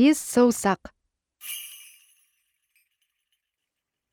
бес 0.00 0.20
саусақ. 0.32 0.92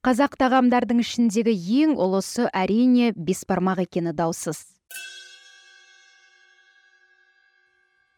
Қазақ 0.03 0.33
тағамдардың 0.41 0.99
ішіндегі 1.03 1.53
ең 1.81 1.93
ұлысы 2.03 2.47
әрине 2.51 3.13
бесбармақ 3.15 3.85
екені 3.85 4.11
даусыз. 4.17 4.59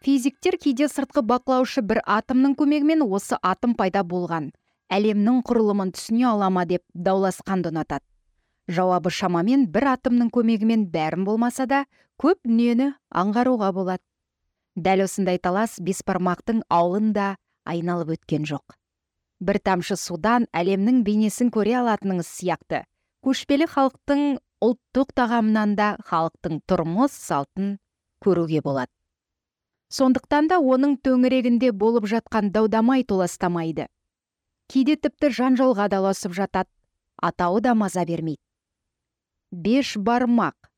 Физиктер 0.06 0.58
кейде 0.64 0.88
сыртқы 0.90 1.22
бақылаушы 1.32 1.84
бір 1.86 2.00
атомның 2.18 2.56
көмегімен 2.58 3.04
осы 3.06 3.38
атом 3.42 3.76
пайда 3.78 4.02
болған. 4.14 4.50
Әлемнің 4.90 5.44
құрылымын 5.46 5.92
түсіне 5.94 6.26
ала 6.32 6.50
ма 6.50 6.64
деп 6.70 6.82
дауласқанды 6.94 7.70
ұнатады 7.70 8.06
жауабы 8.70 9.12
шамамен 9.14 9.68
бір 9.74 9.92
атомның 9.96 10.32
көмегімен 10.34 10.88
бәрін 10.94 11.26
болмаса 11.28 11.66
да 11.70 11.84
көп 12.22 12.42
дүниені 12.46 12.94
аңғаруға 13.22 13.70
болады. 13.78 14.04
Дәл 14.78 15.06
осындай 15.06 15.38
талас 15.42 15.78
бесбармақтың 15.82 16.62
аулын 16.70 17.14
да 17.14 17.36
айналып 17.72 18.16
өткен 18.16 18.46
жоқ. 18.50 18.76
Бір 19.40 19.60
тамшы 19.64 19.96
судан 19.96 20.48
әлемнің 20.52 21.04
бейнесін 21.08 21.52
көре 21.56 21.78
алатыныңыз 21.80 22.28
сияқты. 22.28 22.84
Көшпелі 23.24 23.68
халықтың 23.72 24.24
ұлттық 24.66 25.14
тағамынан 25.16 25.76
да 25.80 25.90
халықтың 26.10 26.60
тұрмыс 26.68 27.16
салтын 27.16 27.78
көруге 28.26 28.64
болады. 28.66 28.92
Сондықтан 29.90 30.50
да 30.52 30.60
оның 30.60 30.98
төңірегінде 31.06 31.72
болып 31.72 32.06
жатқан 32.12 32.52
даудамай 32.52 33.04
толастамайды. 33.04 33.88
Кейде 34.70 34.98
тіпті 35.00 35.32
жанжалға 35.34 35.88
да 35.90 36.04
ұласып 36.04 36.36
жатады 36.36 36.70
атауы 37.22 37.62
да 37.62 37.74
маза 37.74 38.06
бермейді. 38.06 38.44
Беш 39.52 39.96
бармақ 39.98 40.70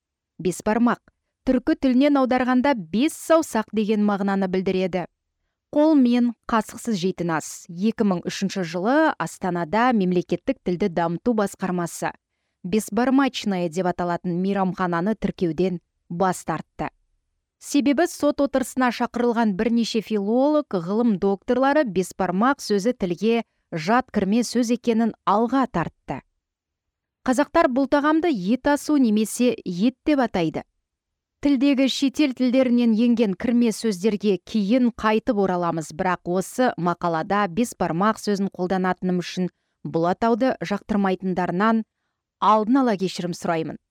бес 0.42 0.62
бармақ. 0.66 1.02
Түркі 1.46 1.78
тілінен 1.82 2.20
аударғанда 2.22 2.74
бес 2.76 3.16
саусақ 3.18 3.72
деген 3.74 4.04
мағынаны 4.06 4.50
білдіреді. 4.52 5.06
Қолмен 5.72 6.34
қасықсыз 6.52 7.00
жейтін 7.00 7.38
ас. 7.38 7.66
2003 7.70 8.64
жылы 8.68 9.14
астанада 9.18 9.92
мемлекеттік 9.96 10.60
тілді 10.64 10.92
дамыту 10.92 11.34
басқармасы 11.34 12.12
бесбармачная 12.64 13.70
деп 13.70 13.88
аталатын 13.90 14.36
мейрамхананы 14.42 15.16
тіркеуден 15.16 15.80
бас 16.10 16.44
тартты. 16.46 16.90
Себебі 17.62 18.08
сот 18.10 18.42
отырысына 18.42 18.90
шақырылған 18.92 19.54
бірнеше 19.58 20.02
филолог 20.02 20.74
ғылым 20.74 21.18
докторлары 21.22 21.84
бесбармақ 21.86 22.62
сөзі 22.62 22.94
тілге 22.98 23.44
жат 23.72 24.10
кірме 24.12 24.44
сөз 24.44 24.74
екенін 24.76 25.14
алға 25.30 25.68
тартты. 25.72 26.22
Қазақтар 27.22 27.70
бұл 27.70 27.86
тағамды 27.86 28.32
ет 28.34 28.68
асу 28.68 28.98
немесе 28.98 29.54
ет 29.64 29.96
деп 30.06 30.20
атайды. 30.26 30.64
Тілдегі 31.42 31.88
шетел 31.90 32.36
тілдерінен 32.38 32.92
енген 32.94 33.32
кірме 33.34 33.72
сөздерге 33.74 34.36
кейін 34.46 34.92
қайтып 34.94 35.40
ораламыз. 35.42 35.90
Бірақ 35.90 36.30
осы 36.30 36.68
мақалада 36.78 37.48
бес 37.50 37.74
бармақ 37.74 38.22
сөзін 38.22 38.52
қолданатыным 38.54 39.18
үшін 39.24 39.50
бұл 39.82 40.06
атауды 40.12 40.54
жақтырмайтындарынан 40.62 41.82
алдын 42.46 42.78
ала 42.84 42.94
кешірім 42.94 43.34
сұраймын. 43.34 43.82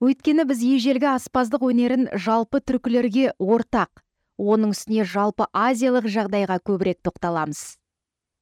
Өйткені 0.00 0.48
біз 0.48 0.64
ежелгі 0.64 1.10
аспаздық 1.12 1.68
өнерін 1.68 2.08
жалпы 2.16 2.62
түркілерге 2.64 3.36
ортақ 3.36 4.00
оның 4.40 4.72
үстіне 4.72 5.04
жалпы 5.04 5.50
азиялық 5.52 6.08
жағдайға 6.08 6.62
көбірек 6.64 7.04
тоқталамыз. 7.04 7.76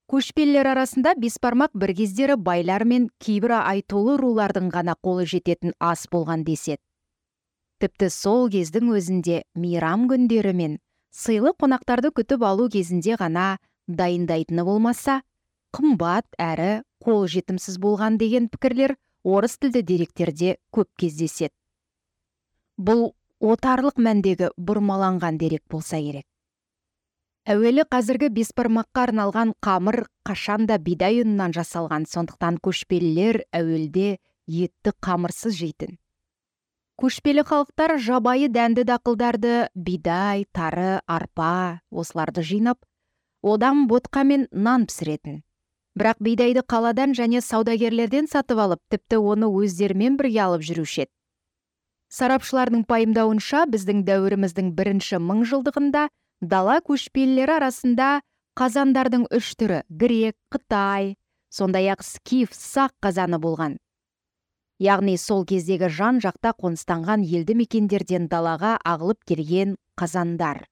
Көшпелілер 0.06 0.70
арасында 0.76 1.18
бесбармақ 1.18 1.74
бір 1.74 1.96
кездері 1.98 2.38
байлар 2.38 2.86
мен 2.86 3.10
кейбір 3.18 3.58
айтулы 3.64 4.18
рулардың 4.22 4.70
ғана 4.70 4.94
қолы 4.94 5.26
жететін 5.26 5.74
ас 5.80 6.06
болған 6.06 6.46
деседі. 6.46 6.82
Тіпті 7.82 8.08
сол 8.10 8.48
кездің 8.52 8.92
өзінде 8.98 9.42
мейрам 9.58 10.08
күндері 10.10 10.54
мен 10.56 10.76
сыйлы 11.14 11.54
қонақтарды 11.60 12.10
күтіп 12.14 12.44
алу 12.46 12.68
кезінде 12.70 13.16
ғана 13.20 13.58
дайындайтыны 13.88 14.64
болмаса 14.66 15.20
қымбат 15.74 16.26
әрі 16.38 16.82
қолжетімсіз 17.04 17.78
болған 17.82 18.18
деген 18.18 18.48
пікірлер 18.52 18.96
орыс 19.24 19.58
тілді 19.58 19.82
деректерде 19.82 20.56
көп 20.74 20.88
кездеседі. 21.00 21.54
Бұл 22.78 23.12
отарлық 23.40 23.98
мәндегі 23.98 24.52
бұрмаланған 24.56 25.38
дерек 25.40 25.64
болса 25.70 26.00
керек. 26.02 26.26
Әуелі 27.44 27.84
қазіргі 27.92 28.30
бесбармаққа 28.32 29.02
арналған 29.08 29.52
қамыр 29.64 30.06
қашанда 30.24 30.78
бидай 30.80 31.20
ұнынан 31.24 31.52
жасалған 31.52 32.06
сондықтан 32.08 32.56
көшпелілер 32.64 33.42
әуелде 33.52 34.16
етті 34.48 34.94
қамырсыз 35.04 35.58
жейтін. 35.58 35.98
Көшпелі 37.00 37.42
халықтар 37.48 37.96
жабайы 37.98 38.48
дәнді 38.48 38.84
дақылдарды 38.86 39.54
бидай 39.74 40.44
тары 40.54 41.00
арпа 41.06 41.80
осыларды 41.90 42.42
жинап 42.42 42.78
одан 43.42 43.86
ботқа 43.90 44.22
мен 44.24 44.46
нан 44.52 44.86
пісіретін. 44.86 45.42
Бірақ 45.98 46.18
бидайды 46.18 46.62
қаладан 46.62 47.14
және 47.14 47.40
саудагерлерден 47.42 48.26
сатып 48.30 48.58
алып 48.58 48.80
тіпті 48.90 49.18
оны 49.18 49.50
өздерімен 49.50 50.16
бірге 50.18 50.40
алып 50.46 50.62
жүруші 50.66 51.04
еді. 51.04 51.12
Сарапшылардың 52.14 52.84
пайымдауынша 52.86 53.66
біздің 53.70 54.02
дәуіріміздің 54.06 54.72
бірінші 54.78 55.18
мыңжылдығында 55.18 56.08
дала 56.40 56.80
көшпелілері 56.86 57.56
арасында 57.58 58.10
қазандардың 58.58 59.26
үш 59.34 59.54
түрі 59.58 59.82
грек 59.90 60.36
қытай 60.54 61.14
сондай 61.50 61.90
ақ 61.90 62.02
скиф 62.06 62.54
сақ 62.54 62.94
қазаны 63.02 63.38
болған. 63.42 63.78
Яғни 64.82 65.16
сол 65.18 65.44
кездегі 65.46 65.88
жан 65.88 66.20
жақта 66.24 66.54
қоныстанған 66.58 67.24
елді 67.24 67.54
мекендерден 67.60 68.28
далаға 68.28 68.76
ағылып 68.84 69.24
келген 69.28 69.76
қазандар. 70.00 70.64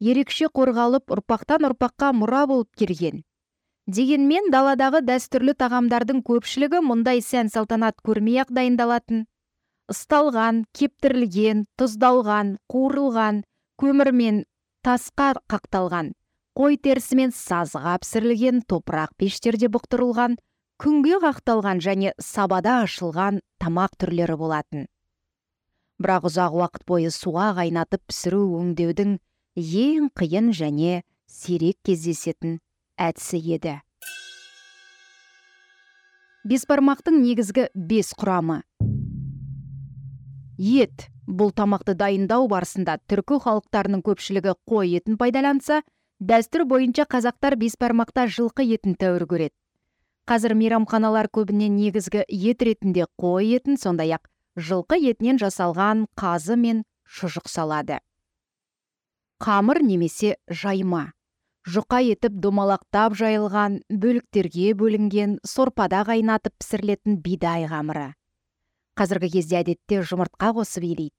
Ерекше 0.00 0.48
қорғалып 0.52 1.12
ұрпақтан 1.14 1.68
ұрпаққа 1.70 2.12
мұра 2.16 2.46
болып 2.50 2.70
келген. 2.76 3.22
Дегенмен 3.86 4.50
даладағы 4.52 5.02
дәстүрлі 5.06 5.54
тағамдардың 5.58 6.22
көпшілігі 6.26 6.82
мұндай 6.86 7.22
сән 7.22 7.50
салтанат 7.50 7.98
көрмей 8.06 8.42
ақ 8.42 8.52
дайындалатын. 8.54 9.26
Ысталған 9.90 10.64
кептірілген 10.78 11.66
тұздалған 11.80 12.56
қуырылған 12.70 13.42
көмірмен 13.82 14.44
тасқа 14.86 15.32
қақталған 15.50 16.12
қой 16.58 16.76
терісімен 16.84 17.32
сазға 17.34 17.96
пісірілген 18.02 18.62
топырақ 18.68 19.14
пештерде 19.18 19.70
бұқтырылған 19.72 20.36
күнге 20.82 21.20
қақталған 21.22 21.78
және 21.78 22.10
сабада 22.18 22.80
ашылған 22.82 23.36
тамақ 23.62 23.92
түрлері 24.02 24.34
болатын. 24.40 24.88
Бірақ 26.02 26.26
ұзақ 26.26 26.56
уақыт 26.58 26.82
бойы 26.90 27.12
суға 27.14 27.52
қайнатып 27.54 28.02
пісіру 28.10 28.40
өңдеудің 28.58 29.12
ең 29.62 30.08
қиын 30.18 30.50
және 30.58 31.04
сирек 31.30 31.78
кездесетін 31.86 32.58
әдісі 32.98 33.38
еді. 33.58 33.76
Бесбармақтың 36.50 37.22
негізгі 37.22 37.68
бес 37.74 38.10
құрамы. 38.18 38.62
Ет. 40.58 41.08
Бұл 41.22 41.52
тамақты 41.54 41.94
дайындау 41.94 42.48
барысында 42.50 42.98
түркі 43.06 43.38
халықтарының 43.44 44.02
көпшілігі 44.02 44.58
қой 44.66 44.96
етін 44.98 45.14
пайдаланса 45.20 45.84
дәстүр 46.18 46.66
бойынша 46.66 47.06
қазақтар 47.06 47.54
бесбармақта 47.60 48.26
жылқы 48.26 48.66
етін 48.66 48.98
тәуір 48.98 49.30
көреді. 49.30 49.54
Қазір 50.28 50.54
мейрамханалар 50.58 51.28
көбіне 51.32 51.68
негізгі 51.72 52.22
ет 52.26 52.62
ретінде 52.62 53.06
қой 53.20 53.54
етін 53.56 53.78
сондай 53.80 54.14
ақ 54.16 54.28
жылқы 54.56 54.98
етінен 55.10 55.40
жасалған 55.42 56.06
қазы 56.18 56.56
мен 56.56 56.84
шұжық 57.06 57.48
салады. 57.50 57.98
Қамыр 59.42 59.82
немесе 59.82 60.36
жайма. 60.48 61.12
Жұқа 61.66 62.02
етіп 62.14 62.36
домалақтап 62.42 63.14
жайылған 63.18 63.80
бөліктерге 63.90 64.74
бөлінген 64.78 65.38
сорпада 65.46 66.02
қайнатып 66.06 66.54
пісірілетін 66.58 67.18
бидай 67.22 67.66
қамыры. 67.70 68.12
Қазіргі 68.98 69.32
кезде 69.38 69.60
әдетте 69.62 70.02
жұмыртқа 70.06 70.54
қосып 70.58 70.86
илейді 70.86 71.14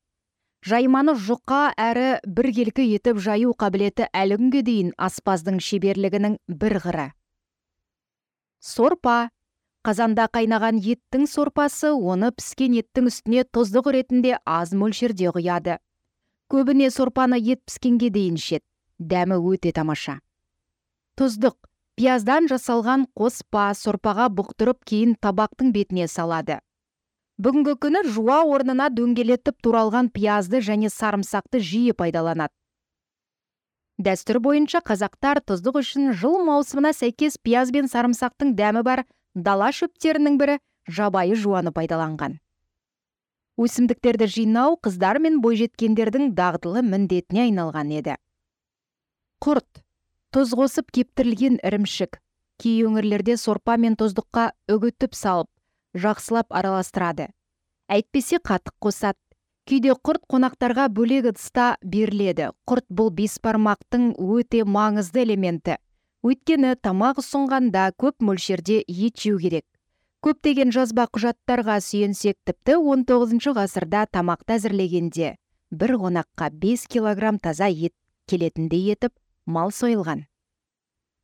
жайманы 0.64 1.16
жұқа 1.20 1.74
әрі 1.80 2.06
біркелкі 2.24 2.86
етіп 2.96 3.20
жаю 3.24 3.52
қабілеті 3.60 4.08
әлі 4.16 4.38
күнге 4.40 4.62
дейін 4.64 4.94
аспаздың 4.96 5.60
шеберлігінің 5.60 6.38
бір 6.48 6.78
қыры. 6.86 7.08
Сорпа. 8.64 9.30
Қазанда 9.84 10.30
қайнаған 10.32 10.78
еттің 10.80 11.26
сорпасы 11.28 11.92
оны 11.92 12.30
піскен 12.32 12.78
еттің 12.80 13.10
үстіне 13.12 13.44
тұздық 13.44 13.90
ретінде 13.92 14.38
аз 14.48 14.72
мөлшерде 14.72 15.34
құяды. 15.36 15.76
Көбіне 16.48 16.88
сорпаны 16.88 17.42
ет 17.42 17.60
піскенге 17.68 18.08
дейін 18.16 18.40
ішеді. 18.40 18.64
Дәмі 19.00 19.42
өте 19.52 19.74
тамаша. 19.76 20.22
Тұздық. 21.20 21.58
Пияздан 22.00 22.48
жасалған 22.50 23.04
қоспа 23.14 23.68
сорпаға 23.76 24.30
бұқтырып 24.34 24.80
кейін 24.88 25.18
табақтың 25.20 25.76
бетіне 25.76 26.08
салады. 26.08 26.62
Бүгінгі 27.38 27.76
күні 27.84 28.08
жуа 28.08 28.40
орнына 28.48 28.88
дөңгелетіп 28.96 29.60
туралған 29.62 30.10
пиязды 30.16 30.64
және 30.64 30.90
сарымсақты 30.90 31.60
жиі 31.60 31.94
пайдаланады. 31.94 32.56
Дәстүр 34.02 34.40
бойынша 34.42 34.82
қазақтар 34.82 35.42
тұздық 35.46 35.78
үшін 35.84 36.14
жыл 36.18 36.40
маусымына 36.48 36.94
сәйкес 36.98 37.38
пияз 37.38 37.72
бен 37.72 37.86
сарымсақтың 37.92 38.56
дәмі 38.58 38.82
бар 38.84 39.04
дала 39.36 39.70
шөптерінің 39.72 40.40
бірі 40.42 40.58
жабайы 40.90 41.36
жуаны 41.36 41.72
пайдаланған. 41.72 42.40
Өсімдіктерді 43.58 44.28
жинау 44.34 44.80
қыздар 44.82 45.20
мен 45.22 45.38
бойжеткендердің 45.44 46.34
дағдылы 46.34 46.82
міндетіне 46.82 47.46
айналған 47.46 47.94
еді. 48.00 48.16
Құрт 49.44 49.84
тұз 50.34 50.56
қосып 50.58 50.90
кептірілген 50.90 51.60
ірімшік 51.62 52.18
кей 52.58 52.82
өңірлерде 52.88 53.38
сорпа 53.38 53.78
мен 53.78 53.94
тоздыққа 54.00 54.50
үгітіп 54.74 55.14
салып 55.14 55.50
жақсылап 55.94 56.50
араластырады. 56.50 57.30
Әйтпесе 57.92 58.40
қатық 58.42 58.74
қосады. 58.82 59.20
Кейде 59.70 59.94
құрт 59.96 60.26
қонақтарға 60.32 60.88
бөлек 60.94 61.30
ыдыста 61.32 61.76
беріледі. 61.84 62.52
Құрт 62.68 62.88
бұл 62.90 63.12
беспармақтың 63.18 64.14
өте 64.20 64.64
маңызды 64.68 65.24
элементі. 65.24 65.78
Өйткені 66.24 66.76
тамақ 66.80 67.22
ұсынғанда 67.24 67.92
көп 68.00 68.24
мөлшерде 68.24 68.82
ет 68.88 69.20
жеу 69.20 69.40
керек. 69.40 69.66
Көптеген 70.24 70.72
жазба 70.72 71.10
құжаттарға 71.12 71.82
сүйенсек 71.84 72.38
тіпті 72.48 72.78
19 72.80 73.56
ғасырда 73.58 74.06
тамақты 74.08 74.56
әзірлегенде 74.56 75.34
бір 75.74 75.96
қонаққа 76.00 76.48
5 76.62 76.86
килограмм 76.88 77.40
таза 77.44 77.68
ет 77.68 77.92
келетіндей 78.32 78.94
етіп 78.94 79.12
мал 79.46 79.74
сойылған. 79.76 80.24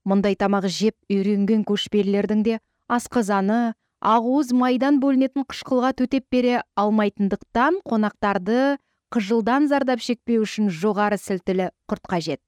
Мұндай 0.04 0.36
тамақ 0.36 0.68
жеп 0.68 0.98
үйренген 1.08 1.64
көшпелілердің 1.70 2.44
де 2.44 2.60
асқазаны 2.90 3.76
ақуыз 4.00 4.54
майдан 4.56 5.00
бөлінетін 5.04 5.44
қышқылға 5.50 5.94
төтеп 6.00 6.28
бере 6.32 6.62
алмайтындықтан 6.80 7.82
қонақтарды 7.84 8.78
қыжылдан 9.12 9.68
зардап 9.68 10.00
шекпеу 10.00 10.46
үшін 10.46 10.70
жоғары 10.72 11.18
сілтілі 11.20 11.72
құрт 11.90 12.08
қажет. 12.08 12.42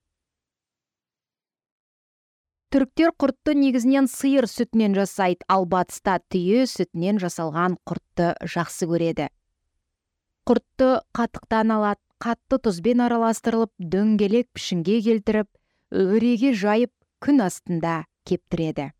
Түріктер 2.72 3.12
құртты 3.20 3.52
негізінен 3.60 4.08
сиыр 4.08 4.48
сүтінен 4.48 4.94
жасайды 4.96 5.44
ал 5.52 5.66
батыста 5.68 6.22
түйе 6.32 6.64
сүтінен 6.72 7.20
жасалған 7.20 7.76
құртты 7.84 8.30
жақсы 8.48 8.88
көреді. 8.88 9.28
Құртты 10.48 11.02
қатықтан 11.12 11.76
алады 11.76 12.00
қатты 12.24 12.62
тұзбен 12.64 13.04
араластырылып 13.04 13.74
дөңгелек 13.76 14.48
пішінге 14.56 15.02
келтіріп 15.04 15.50
өреге 15.92 16.54
жайып 16.56 16.94
күн 17.20 17.44
астында 17.50 18.06
кептіреді. 18.24 18.94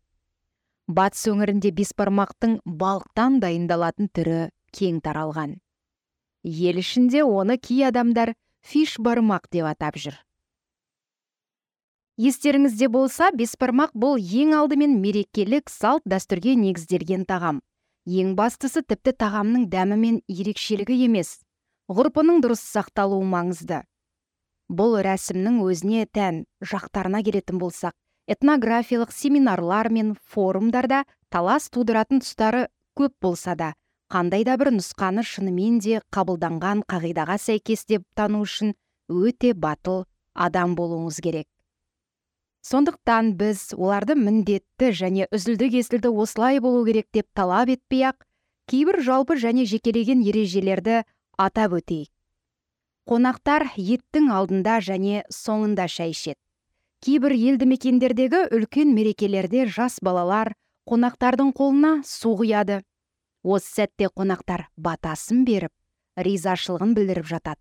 Батыс 0.96 1.26
өңірінде 1.32 1.72
беспармақтың 1.76 2.58
балықтан 2.66 3.38
дайындалатын 3.42 4.10
түрі 4.16 4.40
кең 4.76 5.00
таралған. 5.04 5.56
Ел 6.42 6.80
ішінде 6.82 7.22
оны 7.22 7.58
кей 7.58 7.86
адамдар 7.88 8.34
фиш 8.66 8.96
бармақ 8.98 9.48
деп 9.52 9.68
атап 9.70 9.98
жүр. 9.98 10.16
Естеріңізде 12.20 12.88
болса 12.92 13.30
беспармақ 13.34 13.94
бұл 13.96 14.18
ең 14.20 14.52
алдымен 14.58 14.98
мерекелік 15.00 15.70
салт 15.72 16.04
дәстүрге 16.04 16.56
негізделген 16.60 17.24
тағам. 17.24 17.62
Ең 18.06 18.34
бастысы 18.36 18.82
тіпті 18.82 19.14
тағамның 19.22 19.68
дәмі 19.72 19.96
мен 19.96 20.20
ерекшелігі 20.28 20.98
емес 21.06 21.38
ғұрпының 21.88 22.42
дұрыс 22.44 22.62
сақталуы 22.74 23.24
маңызды. 23.32 23.82
Бұл 24.68 24.98
рәсімнің 25.06 25.60
өзіне 25.64 26.06
тән 26.10 26.44
жақтарына 26.60 27.22
келетін 27.24 27.58
болсақ 27.62 27.94
этнографиялық 28.26 29.12
семинарлар 29.12 29.90
мен 29.90 30.14
форумдарда 30.30 31.04
талас 31.30 31.68
тудыратын 31.70 32.22
тұстары 32.22 32.66
көп 32.98 33.14
болса 33.20 33.54
да 33.56 33.72
қандай 34.12 34.44
да 34.44 34.58
бір 34.60 34.72
нұсқаны 34.76 35.24
шынымен 35.24 35.78
де 35.80 36.00
қабылданған 36.14 36.84
қағидаға 36.90 37.38
сәйкес 37.40 37.86
деп 37.88 38.04
тану 38.14 38.42
үшін 38.44 38.74
өте 39.08 39.54
батыл 39.54 40.04
адам 40.34 40.76
болуыңыз 40.76 41.20
керек. 41.24 41.48
Сондықтан 42.62 43.32
біз 43.40 43.72
оларды 43.74 44.14
міндетті 44.14 44.92
және 44.94 45.26
үзілді 45.34 45.70
кесілді 45.72 46.12
осылай 46.12 46.60
болу 46.60 46.84
керек 46.86 47.08
деп 47.12 47.26
талап 47.34 47.72
етпей 47.72 48.04
ақ 48.12 48.22
кейбір 48.70 49.00
жалпы 49.02 49.34
және 49.40 49.64
жекелеген 49.66 50.22
ережелерді 50.22 51.02
атап 51.38 51.74
өтейік. 51.80 52.12
Қонақтар 53.08 53.66
еттің 53.74 54.30
алдында 54.30 54.78
және 54.78 55.24
соңында 55.32 55.88
шай 55.90 56.14
ішеді. 56.14 56.38
Кейбір 57.02 57.34
елді 57.34 57.66
мекендердегі 57.66 58.44
үлкен 58.54 58.92
мерекелерде 58.94 59.66
жас 59.66 59.98
балалар 60.02 60.52
қонақтардың 60.86 61.50
қолына 61.58 61.90
су 62.06 62.36
құяды. 62.38 62.82
Осы 63.42 63.82
сәтте 63.82 64.06
қонақтар 64.06 64.68
батасын 64.78 65.42
беріп 65.44 65.72
ризашылығын 66.14 66.94
білдіріп 66.94 67.26
жатады. 67.26 67.58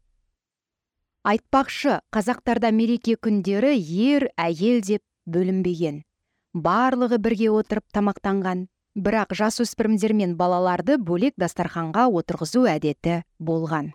Айтпақшы 1.25 1.99
қазақтарда 2.13 2.69
мереке 2.73 3.17
күндері 3.17 3.73
ер 3.77 4.27
әйел 4.37 4.81
деп 4.85 5.01
бөлінбеген. 5.25 6.03
Барлығы 6.53 7.17
бірге 7.17 7.49
отырып 7.53 7.85
тамақтанған. 7.93 8.67
Бірақ 8.93 9.33
жасөспірімдер 9.39 10.13
мен 10.13 10.33
балаларды 10.37 10.97
бөлек 10.99 11.37
дастарханға 11.39 12.09
отырғызу 12.11 12.65
әдеті 12.67 13.21
болған. 13.39 13.93